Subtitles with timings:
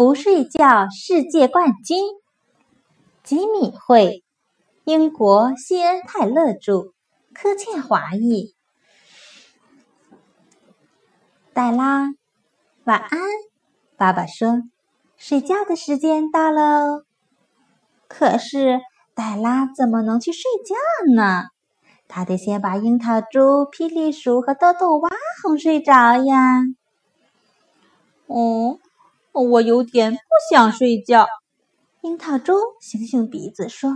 [0.00, 2.02] 不睡觉世界冠军，
[3.22, 4.24] 吉米会，
[4.84, 6.94] 英国西恩泰勒著，
[7.34, 8.54] 柯倩华译。
[11.52, 12.14] 黛拉，
[12.84, 13.20] 晚安。
[13.98, 14.62] 爸爸说
[15.18, 17.02] ：“睡觉的时间到喽。”
[18.08, 18.80] 可是
[19.14, 21.48] 黛拉怎么能去睡觉呢？
[22.08, 25.10] 她得先把樱桃猪、霹雳鼠和豆豆蛙
[25.42, 26.62] 哄睡着呀。
[28.28, 28.78] 哦。
[29.32, 30.18] 我有点不
[30.50, 31.26] 想睡觉。
[32.02, 33.90] 樱桃猪醒醒鼻子说：“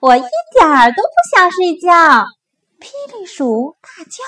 [0.00, 0.22] 我一
[0.58, 1.90] 点儿都不想睡觉。”
[2.80, 4.22] 霹雳鼠大叫：“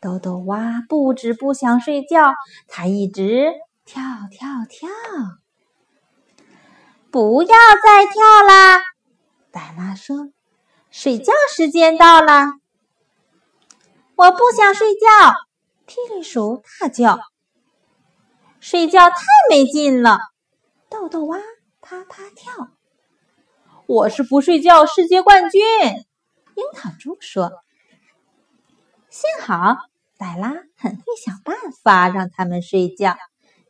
[0.00, 2.32] 豆豆蛙不止不想睡觉，
[2.68, 3.52] 它一直
[3.84, 4.88] 跳跳跳。”
[7.10, 7.48] 不要
[7.82, 8.80] 再跳啦！
[9.50, 10.30] 黛拉说
[10.90, 12.52] ：“睡觉时间到了。”
[14.16, 15.34] 我不想睡觉！
[15.86, 17.18] 霹雳鼠大叫。
[18.60, 19.16] 睡觉太
[19.48, 20.18] 没劲了，
[20.90, 21.38] 豆豆蛙
[21.80, 22.68] 啪啪跳。
[23.86, 25.62] 我是不睡觉世界冠军，
[26.54, 27.50] 樱桃猪说。
[29.08, 29.76] 幸好
[30.18, 33.16] 黛拉很会想办法让他们睡觉，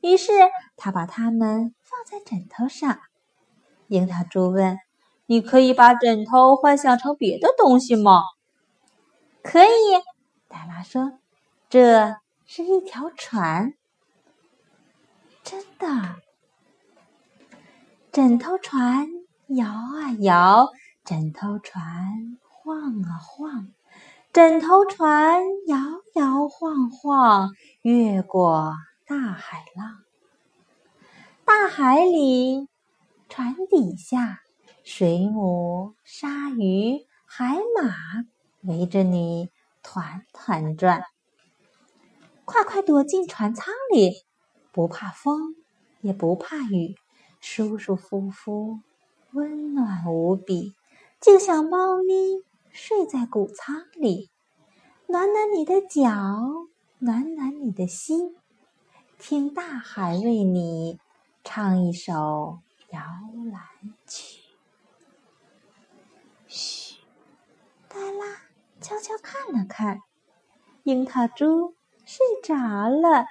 [0.02, 0.32] 于是
[0.77, 2.98] 他把它们放在枕头上。
[3.86, 4.77] 樱桃猪问
[5.27, 8.22] ：“你可以把枕头幻想成别的东西吗
[9.41, 9.69] ？”“可以。”
[10.48, 11.20] 黛拉说
[11.70, 13.75] ，“这是一条船。”
[15.50, 16.14] 真的，
[18.12, 19.08] 枕头船
[19.48, 20.68] 摇啊摇，
[21.04, 23.66] 枕头船晃啊晃，
[24.32, 25.76] 枕头船摇
[26.14, 27.50] 摇晃晃，
[27.82, 30.04] 越过大海浪。
[31.44, 32.68] 大海里，
[33.28, 34.42] 船底下，
[34.84, 37.92] 水母、鲨鱼、海马
[38.60, 39.50] 围着你
[39.82, 41.02] 团团转。
[42.44, 44.12] 快快躲进船舱里！
[44.72, 45.56] 不怕风，
[46.00, 46.96] 也不怕雨，
[47.40, 48.80] 舒舒服服，
[49.32, 50.74] 温暖无比，
[51.20, 54.31] 就像猫咪睡在谷仓里，
[55.06, 58.36] 暖暖你的脚，暖暖你的心，
[59.19, 60.98] 听大海为你
[61.42, 62.60] 唱一首
[62.91, 63.00] 摇
[63.50, 63.62] 篮
[64.06, 64.41] 曲。
[66.47, 66.97] 嘘，
[67.88, 68.42] 黛拉
[68.81, 70.00] 悄悄看了看，
[70.84, 73.26] 樱桃猪睡着了。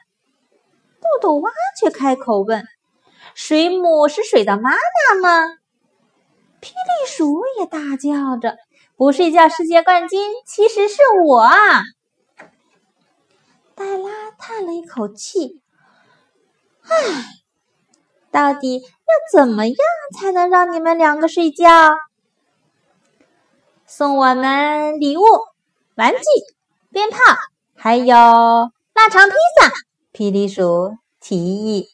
[1.02, 2.68] 豆豆蛙却开口问
[3.34, 5.46] ：“水母是水的妈妈吗？”
[6.62, 8.58] 霹雳鼠也大叫着
[8.98, 11.48] ：“不睡觉世界冠军其实是我！”
[13.76, 15.62] 黛拉叹了一口气
[16.84, 16.92] ：“唉，
[18.30, 19.78] 到底要怎么样
[20.20, 21.66] 才能让你们两个睡觉？
[23.86, 25.24] 送我们礼物、
[25.96, 26.20] 玩具、
[26.92, 27.18] 鞭炮，
[27.76, 29.72] 还有腊肠披萨。”
[30.12, 31.86] 霹雳鼠提议：“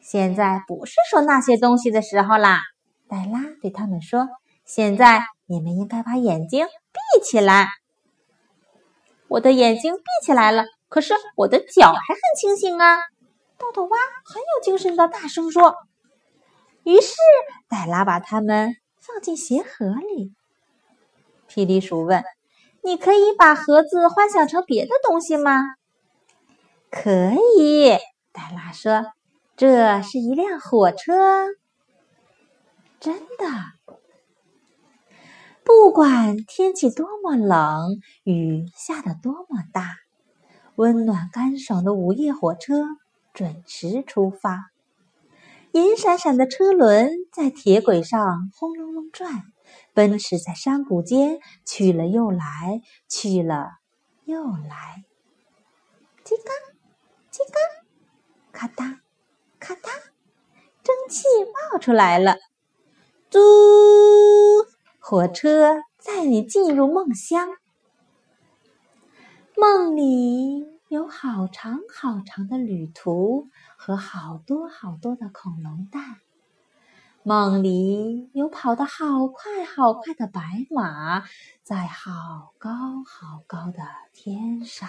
[0.00, 2.62] 现在不是说那些东西的时候啦。”
[3.06, 4.26] 黛拉对他们说
[4.64, 7.68] ：“现在你们应该把眼睛闭起来。”
[9.28, 12.98] 我的眼睛闭起来了，可是我的脚还很清醒啊！
[13.58, 15.74] 豆豆蛙很有精神的大声说。
[16.84, 17.14] 于是
[17.68, 20.32] 黛拉把它们放进鞋盒里。
[21.48, 22.24] 霹雳鼠问
[22.82, 25.60] ：“你可以把盒子幻想成别的东西吗？”
[26.96, 27.88] 可以，
[28.32, 29.04] 黛拉说
[29.56, 31.48] ：“这是一辆火车。”
[33.00, 33.96] 真的，
[35.64, 39.96] 不管天气多么冷，雨下得多么大，
[40.76, 42.74] 温暖干爽的午夜火车
[43.32, 44.70] 准时出发。
[45.72, 49.42] 银闪闪的车轮在铁轨上轰隆隆转，
[49.94, 53.72] 奔驰在山谷间，去了又来，去了
[54.24, 55.04] 又来。
[56.22, 56.73] 金刚。
[57.34, 57.58] 叽嘎，
[58.52, 58.98] 咔嗒，
[59.58, 59.90] 咔嗒，
[60.84, 61.24] 蒸汽
[61.72, 62.36] 冒出来了。
[63.28, 63.40] 嘟，
[65.00, 67.48] 火车载你进入梦乡。
[69.56, 76.20] 梦里有好长好长的旅途和好多好多的恐龙蛋。
[77.24, 80.40] 梦里有跑得好快好快的白
[80.70, 81.24] 马，
[81.64, 82.70] 在好高
[83.04, 83.82] 好高的
[84.12, 84.88] 天上。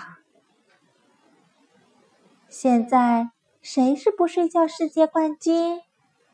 [2.57, 3.31] 现在
[3.61, 5.81] 谁是不睡觉世界冠军？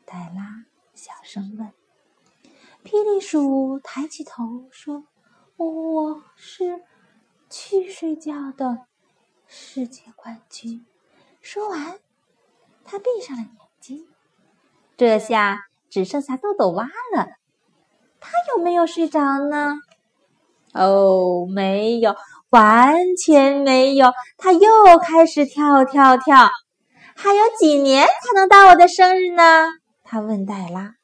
[0.06, 1.72] 黛拉小声问。
[2.84, 5.02] 霹雳鼠抬起头说
[5.58, 6.84] ：“我是
[7.50, 8.86] 去睡觉的
[9.48, 10.86] 世界冠军。”
[11.42, 11.98] 说完，
[12.84, 14.06] 他闭上了眼睛。
[14.96, 16.84] 这下只剩下豆豆蛙
[17.16, 17.30] 了。
[18.20, 19.80] 他有没有睡着呢？
[20.72, 22.14] 哦，没有。
[22.52, 26.50] 完全没有，他又开始跳跳跳，
[27.16, 29.68] 还有几年才能到我的生日呢？
[30.04, 30.94] 他问黛拉。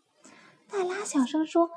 [0.70, 1.70] 黛拉小声说：“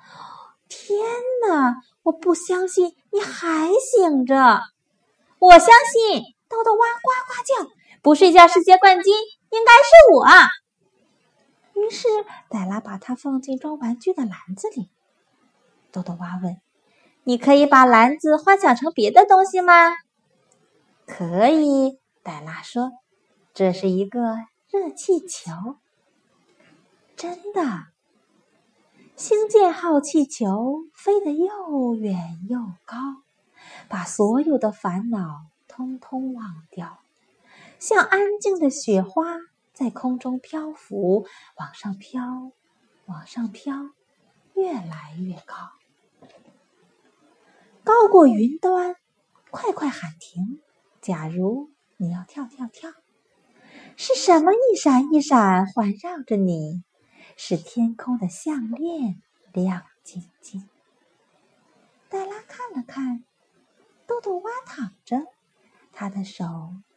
[0.68, 1.00] 天
[1.48, 4.60] 哪，我不相信你还醒着！
[5.40, 7.72] 我相信。”豆豆蛙呱呱叫，
[8.02, 9.14] 不睡觉世界冠军
[9.52, 11.82] 应该是我。
[11.82, 12.10] 于是
[12.50, 14.90] 黛拉把它放进装玩具的篮子里。
[15.94, 16.60] 豆豆蛙问
[17.24, 19.96] ：“你可以把篮子幻想成别的东西吗
[21.08, 22.92] ？”“可以。”黛拉说
[23.54, 24.36] ：“这是一个
[24.70, 25.78] 热气球。”
[27.18, 27.88] 真的。
[29.16, 32.98] 星舰号气球飞得又远又高，
[33.88, 37.00] 把所有的烦恼通通忘掉，
[37.78, 39.38] 像安静的雪花
[39.74, 41.28] 在空中漂浮，
[41.58, 42.52] 往上飘，
[43.06, 43.92] 往上飘，
[44.56, 45.56] 越来越高，
[47.92, 48.96] 高过云端。
[49.50, 50.62] 快快喊停！
[51.02, 52.90] 假如你要跳跳跳，
[53.98, 56.86] 是什么一闪一闪环绕着你？
[57.36, 59.22] 是天空的项链，
[59.52, 60.70] 亮晶晶。
[62.08, 63.26] 黛拉看了看，
[64.08, 65.28] 豆豆蛙躺着，
[65.92, 66.46] 他的手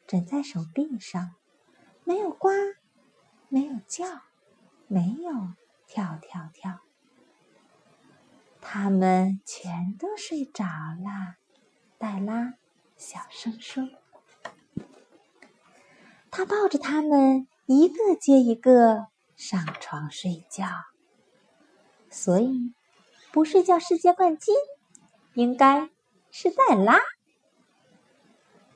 [0.07, 1.35] 枕在手臂上，
[2.05, 2.51] 没有呱，
[3.49, 4.07] 没有叫，
[4.87, 5.55] 没有
[5.89, 6.79] 跳跳跳。
[8.67, 11.37] 他们全都睡着了。
[11.99, 12.55] 黛拉
[12.97, 13.89] 小声说
[16.33, 19.07] ：“他抱着他们，一个接一个。”
[19.37, 20.65] 上床睡觉，
[22.09, 22.73] 所以
[23.33, 24.55] 不睡觉世界冠军
[25.35, 25.91] 应该
[26.31, 27.01] 是黛拉，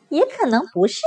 [0.09, 1.01] 也可能不是。